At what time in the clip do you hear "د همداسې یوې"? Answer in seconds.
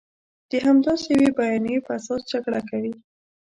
0.49-1.29